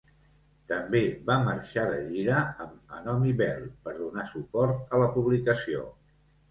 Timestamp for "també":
0.71-1.01